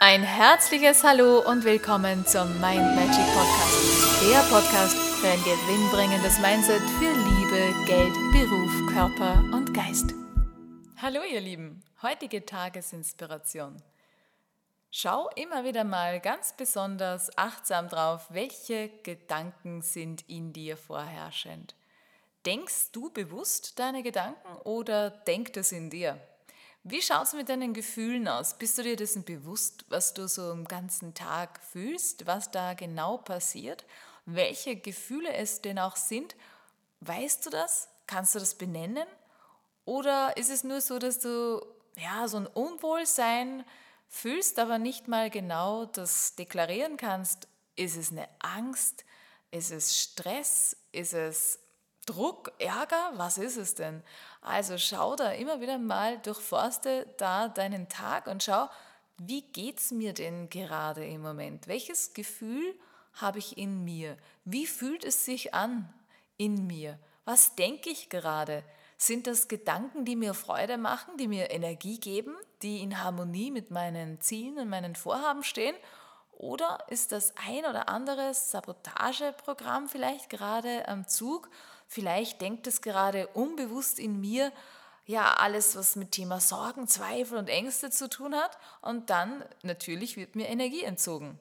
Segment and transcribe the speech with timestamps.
[0.00, 4.22] Ein herzliches Hallo und willkommen zum Mind Magic Podcast.
[4.30, 10.14] Der Podcast für ein gewinnbringendes Mindset für Liebe, Geld, Beruf, Körper und Geist.
[11.02, 13.82] Hallo ihr Lieben, heutige Tagesinspiration.
[14.92, 21.74] Schau immer wieder mal ganz besonders achtsam drauf, welche Gedanken sind in dir vorherrschend.
[22.46, 26.20] Denkst du bewusst deine Gedanken oder denkt es in dir?
[26.84, 28.54] Wie schaut es mit deinen Gefühlen aus?
[28.54, 33.18] Bist du dir dessen bewusst, was du so im ganzen Tag fühlst, was da genau
[33.18, 33.84] passiert,
[34.26, 36.36] welche Gefühle es denn auch sind?
[37.00, 37.88] Weißt du das?
[38.06, 39.06] Kannst du das benennen?
[39.84, 41.64] Oder ist es nur so, dass du
[41.96, 43.64] ja so ein Unwohlsein
[44.08, 47.48] fühlst, aber nicht mal genau das deklarieren kannst?
[47.76, 49.04] Ist es eine Angst?
[49.50, 50.76] Ist es Stress?
[50.92, 51.58] Ist es
[52.08, 54.02] Druck, Ärger, was ist es denn?
[54.40, 58.68] Also schau da immer wieder mal, durchforste da deinen Tag und schau,
[59.18, 61.68] wie geht es mir denn gerade im Moment?
[61.68, 62.74] Welches Gefühl
[63.14, 64.16] habe ich in mir?
[64.44, 65.92] Wie fühlt es sich an
[66.38, 66.98] in mir?
[67.26, 68.64] Was denke ich gerade?
[68.96, 73.70] Sind das Gedanken, die mir Freude machen, die mir Energie geben, die in Harmonie mit
[73.70, 75.76] meinen Zielen und meinen Vorhaben stehen?
[76.32, 81.50] Oder ist das ein oder andere Sabotageprogramm vielleicht gerade am Zug
[81.88, 84.52] Vielleicht denkt es gerade unbewusst in mir,
[85.06, 88.58] ja, alles, was mit Thema Sorgen, Zweifel und Ängste zu tun hat.
[88.82, 91.40] Und dann natürlich wird mir Energie entzogen.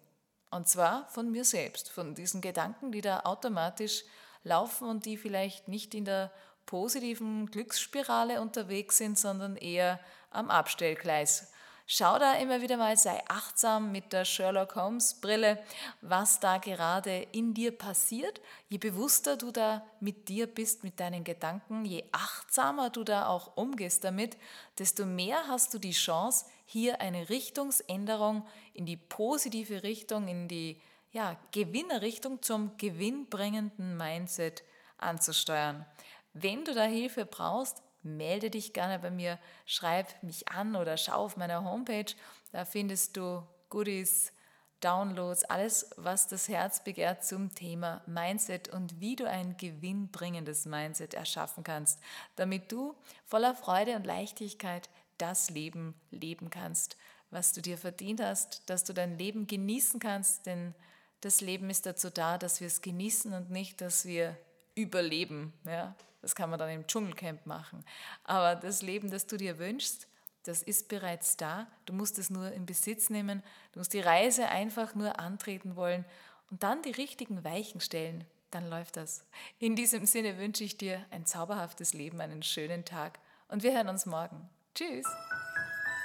[0.49, 4.05] Und zwar von mir selbst, von diesen Gedanken, die da automatisch
[4.43, 6.31] laufen und die vielleicht nicht in der
[6.65, 9.99] positiven Glücksspirale unterwegs sind, sondern eher
[10.31, 11.51] am Abstellgleis
[11.89, 15.57] Schau da immer wieder mal, sei achtsam mit der Sherlock Holmes Brille,
[16.01, 18.41] was da gerade in dir passiert.
[18.67, 23.55] Je bewusster du da mit dir bist, mit deinen Gedanken, je achtsamer du da auch
[23.55, 24.35] umgehst damit,
[24.77, 30.81] desto mehr hast du die Chance, hier eine Richtungsänderung in die positive Richtung, in die
[31.13, 34.61] ja, Gewinnerrichtung zum gewinnbringenden Mindset
[34.97, 35.85] anzusteuern.
[36.33, 41.25] Wenn du da Hilfe brauchst, melde dich gerne bei mir, schreib mich an oder schau
[41.25, 42.13] auf meiner Homepage.
[42.51, 44.31] Da findest du Goodies,
[44.79, 51.15] Downloads, alles, was das Herz begehrt zum Thema Mindset und wie du ein gewinnbringendes Mindset
[51.15, 51.99] erschaffen kannst,
[52.35, 56.95] damit du voller Freude und Leichtigkeit das Leben leben kannst,
[57.31, 60.75] was du dir verdient hast, dass du dein Leben genießen kannst, denn
[61.21, 64.37] das Leben ist dazu da, dass wir es genießen und nicht, dass wir
[64.77, 65.53] überleben.
[65.65, 65.95] Ja?
[66.21, 67.83] Das kann man dann im Dschungelcamp machen.
[68.23, 70.07] Aber das Leben, das du dir wünschst,
[70.43, 71.67] das ist bereits da.
[71.85, 73.43] Du musst es nur in Besitz nehmen.
[73.73, 76.05] Du musst die Reise einfach nur antreten wollen
[76.49, 78.23] und dann die richtigen Weichen stellen.
[78.51, 79.25] Dann läuft das.
[79.59, 83.89] In diesem Sinne wünsche ich dir ein zauberhaftes Leben, einen schönen Tag und wir hören
[83.89, 84.49] uns morgen.
[84.73, 85.05] Tschüss.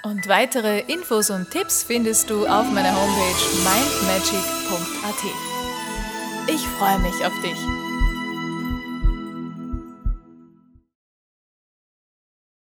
[0.03, 5.23] Und weitere Infos und Tipps findest du auf meiner Homepage mindmagic.at.
[6.49, 7.92] Ich freue mich auf dich.